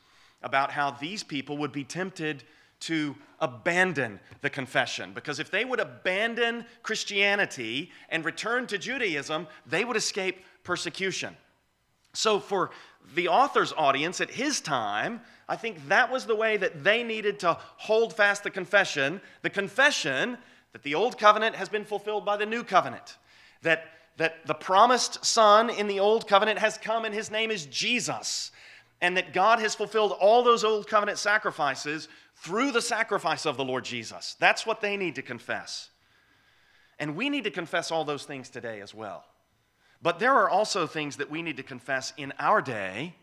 [0.43, 2.45] about how these people would be tempted
[2.81, 5.13] to abandon the confession.
[5.13, 11.37] Because if they would abandon Christianity and return to Judaism, they would escape persecution.
[12.17, 12.71] So, for
[13.15, 17.39] the author's audience at his time, I think that was the way that they needed
[17.41, 19.21] to hold fast the confession.
[19.43, 20.39] The confession
[20.73, 23.19] that the old covenant has been fulfilled by the new covenant,
[23.63, 23.85] that,
[24.17, 28.51] that the promised Son in the old covenant has come and his name is Jesus,
[29.01, 33.65] and that God has fulfilled all those old covenant sacrifices through the sacrifice of the
[33.65, 34.37] Lord Jesus.
[34.41, 35.91] That's what they need to confess.
[36.99, 39.25] And we need to confess all those things today as well.
[40.03, 43.15] But there are also things that we need to confess in our day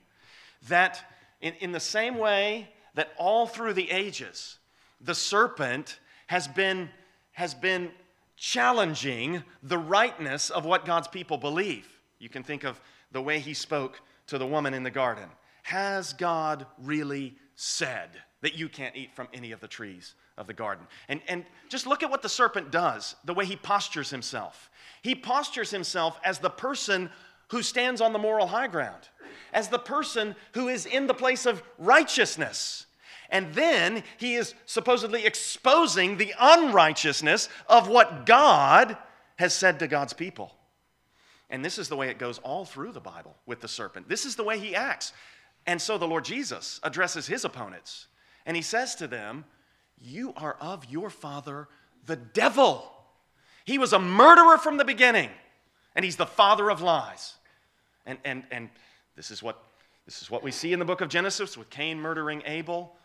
[0.67, 1.03] that,
[1.41, 4.57] in, in the same way that all through the ages,
[5.01, 6.89] the serpent has been
[7.33, 7.91] has been
[8.37, 11.87] challenging the rightness of what God's people believe.
[12.19, 12.79] You can think of
[13.11, 15.29] the way he spoke to the woman in the garden.
[15.63, 18.09] Has God really said
[18.41, 20.85] that you can't eat from any of the trees of the garden?
[21.07, 24.69] And, and just look at what the serpent does, the way he postures himself.
[25.01, 27.09] He postures himself as the person
[27.49, 29.09] who stands on the moral high ground,
[29.53, 32.85] as the person who is in the place of righteousness.
[33.29, 38.97] And then he is supposedly exposing the unrighteousness of what God
[39.37, 40.55] has said to God's people.
[41.49, 44.09] And this is the way it goes all through the Bible with the serpent.
[44.09, 45.13] This is the way he acts.
[45.65, 48.07] And so the Lord Jesus addresses his opponents
[48.45, 49.45] and he says to them,
[50.03, 51.69] You are of your father,
[52.05, 52.91] the devil.
[53.65, 55.29] He was a murderer from the beginning,
[55.95, 57.35] and he's the father of lies.
[58.05, 58.69] And, and, and
[59.15, 59.63] this, is what,
[60.05, 62.95] this is what we see in the book of Genesis with Cain murdering Abel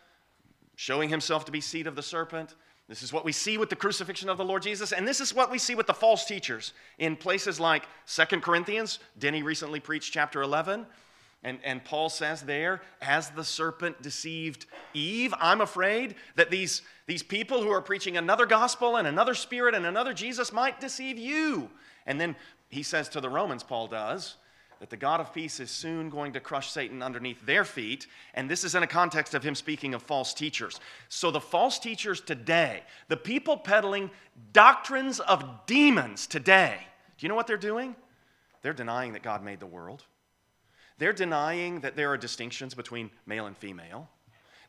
[0.75, 2.55] showing himself to be seed of the serpent.
[2.87, 5.33] This is what we see with the crucifixion of the Lord Jesus, and this is
[5.33, 8.99] what we see with the false teachers in places like Second Corinthians.
[9.19, 10.85] Denny recently preached chapter 11,
[11.43, 17.23] and, and Paul says there, as the serpent deceived Eve, I'm afraid that these, these
[17.23, 21.69] people who are preaching another gospel and another spirit and another Jesus might deceive you.
[22.05, 22.35] And then
[22.67, 24.35] he says to the Romans, Paul does,
[24.81, 28.07] that the God of peace is soon going to crush Satan underneath their feet.
[28.33, 30.79] And this is in a context of him speaking of false teachers.
[31.09, 34.09] So, the false teachers today, the people peddling
[34.53, 36.77] doctrines of demons today,
[37.17, 37.95] Do you know what they're doing?
[38.61, 40.03] They're denying that God made the world.
[40.99, 44.07] They're denying that there are distinctions between male and female.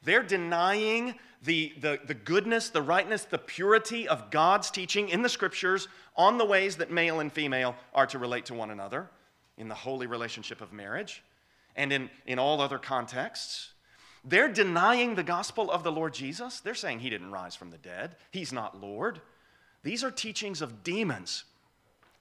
[0.03, 5.29] They're denying the, the, the goodness, the rightness, the purity of God's teaching in the
[5.29, 9.11] scriptures on the ways that male and female are to relate to one another
[9.59, 11.23] in the holy relationship of marriage
[11.77, 13.73] and in, in all other contexts.
[14.25, 16.61] They're denying the gospel of the Lord Jesus.
[16.61, 19.21] They're saying he didn't rise from the dead, he's not Lord.
[19.83, 21.45] These are teachings of demons.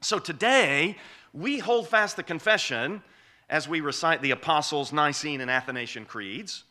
[0.01, 0.95] So today,
[1.33, 3.03] we hold fast the confession
[3.49, 6.63] as we recite the Apostles' Nicene and Athanasian creeds.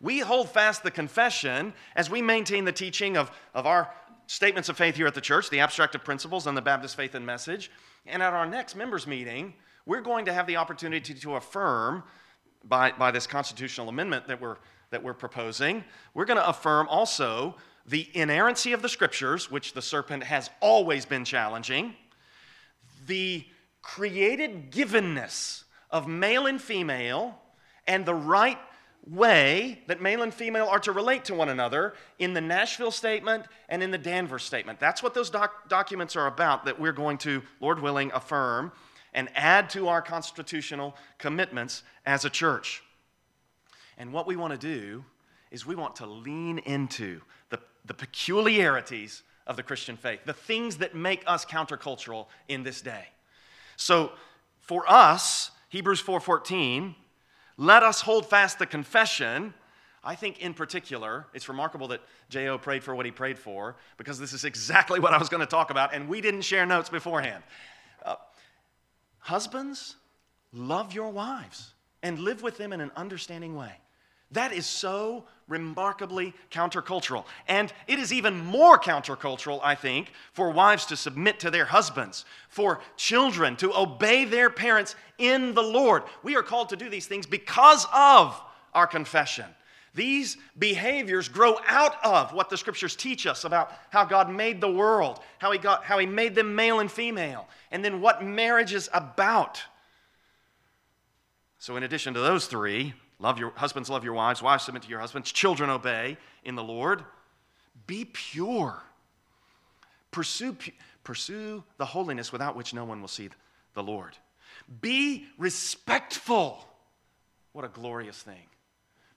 [0.00, 3.92] We hold fast the confession as we maintain the teaching of, of our
[4.26, 7.14] statements of faith here at the church, the Abstract of Principles and the Baptist faith
[7.14, 7.70] and message.
[8.06, 9.54] And at our next members' meeting,
[9.86, 12.04] we're going to have the opportunity to affirm
[12.64, 14.58] by, by this constitutional amendment that we're,
[14.90, 15.82] that we're proposing,
[16.14, 21.06] we're going to affirm also the inerrancy of the scriptures, which the serpent has always
[21.06, 21.94] been challenging,
[23.06, 23.46] the
[23.80, 27.38] created givenness of male and female,
[27.86, 28.58] and the right
[29.06, 33.46] way that male and female are to relate to one another in the Nashville statement
[33.68, 34.78] and in the Danvers statement.
[34.78, 38.72] That's what those doc- documents are about that we're going to, Lord willing, affirm
[39.14, 42.82] and add to our constitutional commitments as a church.
[43.96, 45.04] And what we want to do
[45.50, 50.76] is we want to lean into the, the peculiarities of the Christian faith, the things
[50.76, 53.06] that make us countercultural in this day.
[53.76, 54.12] So
[54.60, 56.94] for us, Hebrews 4:14
[57.58, 59.52] let us hold fast the confession.
[60.04, 62.00] I think, in particular, it's remarkable that
[62.30, 62.56] J.O.
[62.58, 65.46] prayed for what he prayed for because this is exactly what I was going to
[65.46, 67.42] talk about, and we didn't share notes beforehand.
[68.06, 68.14] Uh,
[69.18, 69.96] husbands,
[70.52, 73.72] love your wives and live with them in an understanding way.
[74.32, 77.24] That is so remarkably countercultural.
[77.48, 82.24] And it is even more countercultural, I think, for wives to submit to their husbands,
[82.48, 86.02] for children to obey their parents in the Lord.
[86.22, 88.40] We are called to do these things because of
[88.74, 89.46] our confession.
[89.94, 94.70] These behaviors grow out of what the scriptures teach us about how God made the
[94.70, 98.74] world, how he, got, how he made them male and female, and then what marriage
[98.74, 99.62] is about.
[101.58, 104.42] So, in addition to those three, Love your husbands, love your wives.
[104.42, 105.32] Wives, submit to your husbands.
[105.32, 107.04] Children, obey in the Lord.
[107.86, 108.82] Be pure.
[110.10, 110.56] Pursue,
[111.04, 113.28] pursue the holiness without which no one will see
[113.74, 114.16] the Lord.
[114.80, 116.64] Be respectful.
[117.52, 118.46] What a glorious thing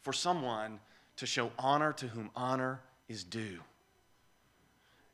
[0.02, 0.80] for someone
[1.18, 3.60] to show honor to whom honor is due.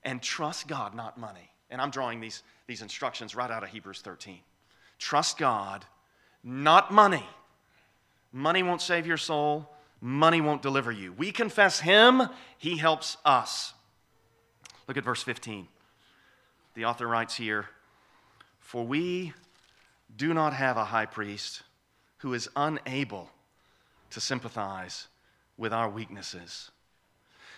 [0.04, 1.50] And trust God, not money.
[1.69, 4.39] And I'm drawing these, these instructions right out of Hebrews 13.
[5.00, 5.84] Trust God,
[6.43, 7.26] not money.
[8.32, 9.70] Money won't save your soul.
[10.00, 11.13] Money won't deliver you.
[11.13, 12.24] We confess Him,
[12.58, 13.74] He helps us.
[14.88, 15.68] Look at verse 15.
[16.76, 17.68] The author writes here
[18.60, 19.34] For we
[20.16, 21.63] do not have a high priest
[22.20, 23.30] who is unable
[24.12, 25.08] to sympathize
[25.58, 26.72] with our weaknesses,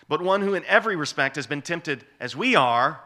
[0.07, 3.01] but one who in every respect has been tempted as we are,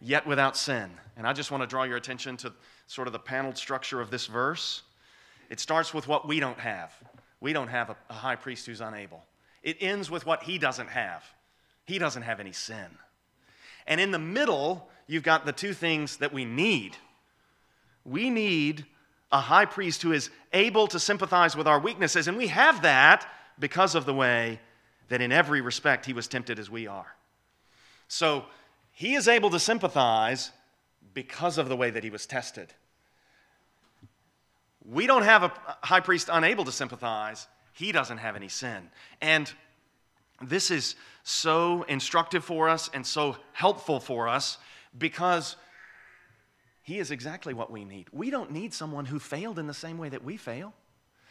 [0.00, 0.90] yet without sin.
[1.16, 2.52] And I just want to draw your attention to
[2.86, 4.82] sort of the paneled structure of this verse.
[5.50, 6.92] It starts with what we don't have.
[7.40, 9.22] We don't have a, a high priest who's unable.
[9.62, 11.24] It ends with what he doesn't have.
[11.84, 12.86] He doesn't have any sin.
[13.86, 16.96] And in the middle, you've got the two things that we need.
[18.04, 18.86] We need
[19.30, 23.26] a high priest who is able to sympathize with our weaknesses, and we have that
[23.58, 24.60] because of the way
[25.08, 27.16] that in every respect he was tempted as we are.
[28.08, 28.44] So
[28.92, 30.50] he is able to sympathize
[31.12, 32.72] because of the way that he was tested.
[34.84, 37.46] We don't have a high priest unable to sympathize.
[37.72, 38.90] He doesn't have any sin.
[39.20, 39.52] And
[40.42, 44.58] this is so instructive for us and so helpful for us
[44.96, 45.56] because
[46.82, 48.08] he is exactly what we need.
[48.12, 50.74] We don't need someone who failed in the same way that we fail.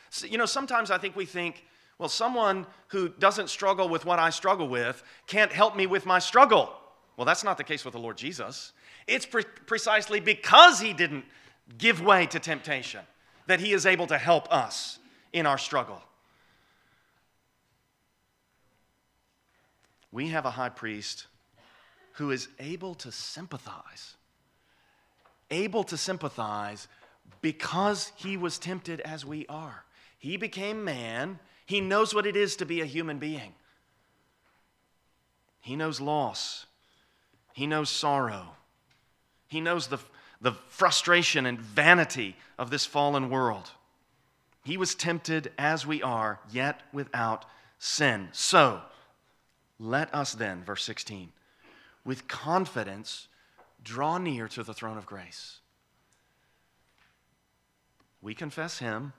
[0.10, 1.64] So, you know, sometimes I think we think,
[2.00, 6.18] well, someone who doesn't struggle with what I struggle with can't help me with my
[6.18, 6.74] struggle.
[7.18, 8.74] Well, that's not the case with the Lord Jesus.
[9.06, 11.26] It's pre- precisely because he didn't
[11.78, 13.02] give way to temptation
[13.48, 15.00] that He is able to help us
[15.32, 16.02] in our struggle.
[20.12, 21.26] We have a high priest
[22.14, 24.16] who is able to sympathize,
[25.50, 26.88] able to sympathize
[27.42, 29.84] because he was tempted as we are.
[30.20, 33.54] He became man, he knows what it is to be a human being.
[35.62, 36.68] He knows loss,
[37.54, 38.56] he knows sorrow,
[39.48, 40.00] he knows the
[40.44, 43.72] the frustration and vanity of this fallen world.
[44.66, 47.46] He was tempted as we are, yet without
[47.80, 48.28] sin.
[48.34, 48.82] So,
[49.80, 51.32] let us then, verse 16,
[52.06, 53.30] with confidence
[53.84, 55.60] draw near to the throne of grace.
[58.22, 59.14] We confess him,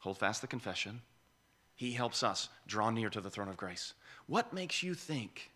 [0.00, 1.00] hold fast the confession.
[1.74, 3.94] He helps us draw near to the throne of grace.
[4.26, 5.52] What makes you think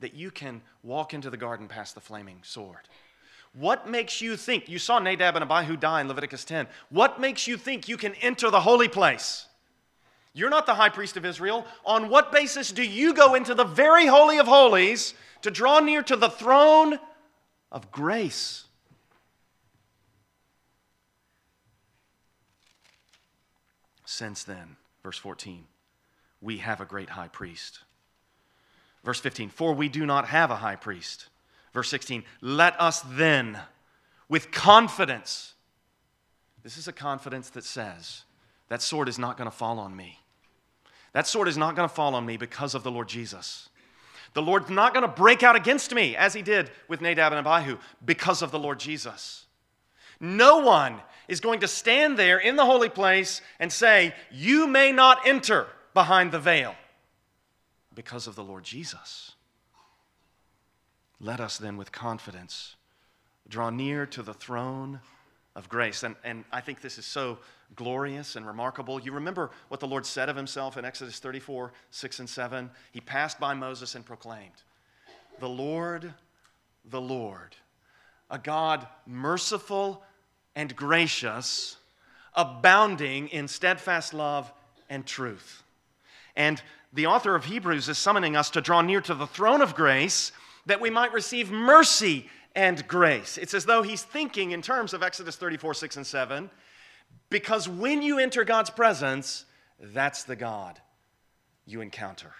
[0.00, 2.88] that you can walk into the garden past the flaming sword?
[3.54, 4.68] What makes you think?
[4.68, 6.66] You saw Nadab and Abihu die in Leviticus 10.
[6.88, 9.46] What makes you think you can enter the holy place?
[10.32, 11.66] You're not the high priest of Israel.
[11.84, 16.02] On what basis do you go into the very holy of holies to draw near
[16.02, 16.98] to the throne
[17.70, 18.64] of grace?
[24.06, 25.64] Since then, verse 14,
[26.40, 27.80] we have a great high priest.
[29.04, 31.26] Verse 15, for we do not have a high priest.
[31.72, 33.58] Verse 16, let us then,
[34.28, 35.54] with confidence,
[36.62, 38.24] this is a confidence that says,
[38.68, 40.18] that sword is not going to fall on me.
[41.12, 43.68] That sword is not going to fall on me because of the Lord Jesus.
[44.34, 47.46] The Lord's not going to break out against me as he did with Nadab and
[47.46, 49.46] Abihu because of the Lord Jesus.
[50.20, 54.92] No one is going to stand there in the holy place and say, You may
[54.92, 56.74] not enter behind the veil
[57.94, 59.32] because of the Lord Jesus.
[61.24, 62.74] Let us then, with confidence,
[63.48, 65.00] draw near to the throne
[65.54, 66.02] of grace.
[66.02, 67.38] And, and I think this is so
[67.76, 69.00] glorious and remarkable.
[69.00, 72.70] You remember what the Lord said of himself in Exodus 34 6 and 7?
[72.90, 74.64] He passed by Moses and proclaimed,
[75.38, 76.12] The Lord,
[76.84, 77.54] the Lord,
[78.28, 80.02] a God merciful
[80.56, 81.76] and gracious,
[82.34, 84.52] abounding in steadfast love
[84.90, 85.62] and truth.
[86.34, 86.60] And
[86.92, 90.32] the author of Hebrews is summoning us to draw near to the throne of grace
[90.66, 93.38] that we might receive mercy and grace.
[93.38, 96.50] It's as though he's thinking in terms of Exodus 34, 6, and 7,
[97.30, 99.44] because when you enter God's presence,
[99.80, 100.80] that's the God
[101.66, 102.32] you encounter.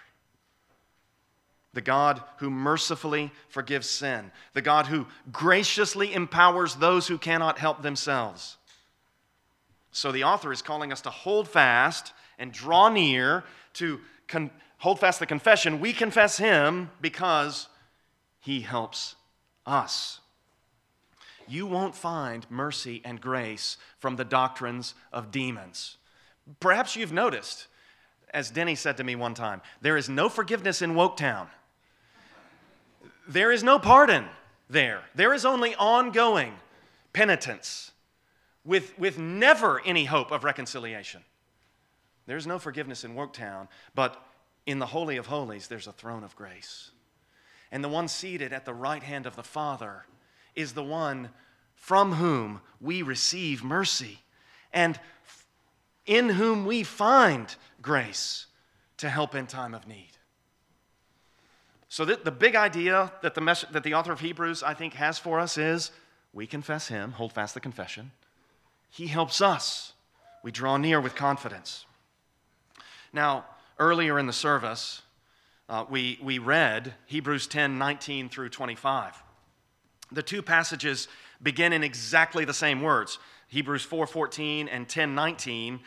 [1.74, 7.82] The God who mercifully forgives sin, the God who graciously empowers those who cannot help
[7.82, 8.58] themselves.
[9.90, 13.44] So the author is calling us to hold fast and draw near
[13.74, 15.80] to con- hold fast the confession.
[15.80, 17.68] We confess him because
[18.42, 19.14] he helps
[19.64, 20.20] us.
[21.48, 25.96] You won't find mercy and grace from the doctrines of demons.
[26.60, 27.68] Perhaps you've noticed,
[28.34, 31.46] as Denny said to me one time, there is no forgiveness in Woketown.
[33.28, 34.26] There is no pardon
[34.68, 35.02] there.
[35.14, 36.54] There is only ongoing
[37.12, 37.92] penitence
[38.64, 41.22] with, with never any hope of reconciliation.
[42.26, 44.20] There's no forgiveness in Woketown, but
[44.66, 46.90] in the Holy of Holies, there's a throne of grace.
[47.72, 50.04] And the one seated at the right hand of the Father
[50.54, 51.30] is the one
[51.74, 54.20] from whom we receive mercy
[54.72, 55.00] and
[56.06, 58.46] in whom we find grace
[58.98, 60.10] to help in time of need.
[61.88, 65.40] So, the, big idea that the, that the author of Hebrews, I think, has for
[65.40, 65.90] us is
[66.32, 68.12] we confess him, hold fast the confession.
[68.90, 69.92] He helps us.
[70.42, 71.84] We draw near with confidence.
[73.12, 73.44] Now,
[73.78, 75.02] earlier in the service,
[75.72, 79.22] uh, we, we read Hebrews 10 19 through 25.
[80.12, 81.08] The two passages
[81.42, 83.18] begin in exactly the same words.
[83.48, 85.80] Hebrews 4 14 and 10 19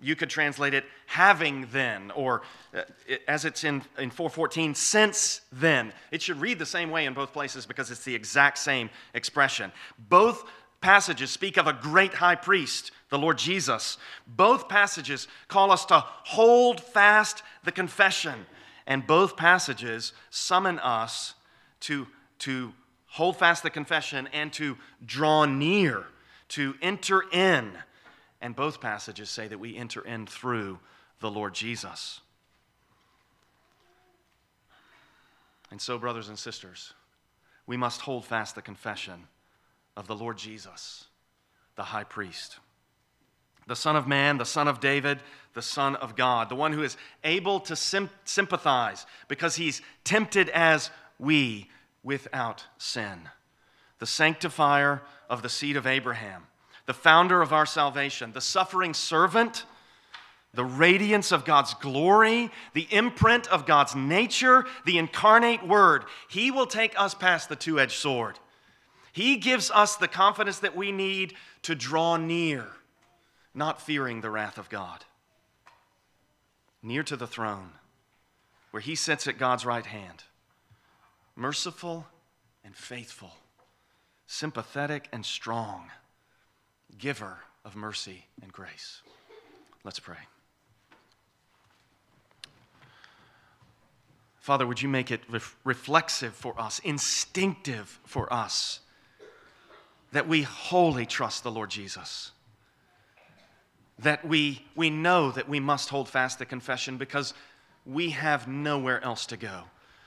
[0.00, 2.42] you could translate it having then or
[2.74, 2.82] uh,
[3.28, 7.32] as it's in, in 414 since then it should read the same way in both
[7.32, 9.70] places because it's the exact same expression
[10.08, 10.44] both
[10.80, 16.00] passages speak of a great high priest the lord jesus both passages call us to
[16.00, 18.44] hold fast the confession
[18.86, 21.34] and both passages summon us
[21.80, 22.06] to,
[22.40, 22.72] to
[23.06, 26.04] hold fast the confession and to draw near,
[26.48, 27.72] to enter in.
[28.40, 30.78] And both passages say that we enter in through
[31.20, 32.20] the Lord Jesus.
[35.70, 36.92] And so, brothers and sisters,
[37.66, 39.28] we must hold fast the confession
[39.96, 41.04] of the Lord Jesus,
[41.76, 42.58] the high priest
[43.66, 45.20] the Son of Man, the Son of David,
[45.54, 50.90] the Son of God, the one who is able to sympathize because he's tempted as
[51.18, 51.68] we
[52.02, 53.28] without sin,
[53.98, 56.46] the sanctifier of the seed of Abraham,
[56.86, 59.64] the founder of our salvation, the suffering servant,
[60.54, 66.04] the radiance of God's glory, the imprint of God's nature, the incarnate word.
[66.28, 68.38] He will take us past the two edged sword.
[69.12, 72.66] He gives us the confidence that we need to draw near
[73.54, 75.04] not fearing the wrath of God.
[76.82, 77.70] Near to the throne,
[78.70, 80.24] where he sits at God's right hand,
[81.36, 82.06] merciful
[82.64, 83.34] and faithful,
[84.26, 85.90] sympathetic and strong,
[86.98, 89.02] giver of mercy and grace.
[89.84, 90.16] Let's pray.
[94.42, 98.80] Father, would you make it ref- reflexive for us, instinctive for us,
[100.10, 102.32] that we wholly trust the Lord Jesus?
[104.02, 107.34] That we, we know that we must hold fast the confession because
[107.86, 109.64] we have nowhere else to go.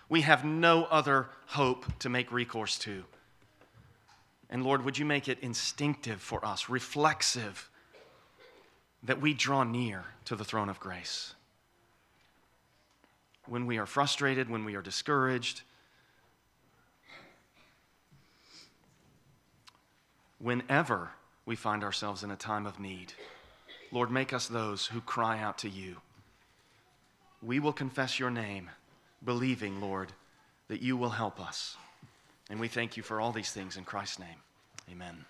[0.09, 3.03] We have no other hope to make recourse to.
[4.49, 7.69] And Lord, would you make it instinctive for us, reflexive,
[9.03, 11.33] that we draw near to the throne of grace?
[13.47, 15.61] When we are frustrated, when we are discouraged,
[20.39, 21.11] whenever
[21.45, 23.13] we find ourselves in a time of need.
[23.91, 25.97] Lord, make us those who cry out to you.
[27.41, 28.71] We will confess your name,
[29.23, 30.11] believing, Lord,
[30.67, 31.77] that you will help us.
[32.49, 34.41] And we thank you for all these things in Christ's name.
[34.91, 35.25] Amen.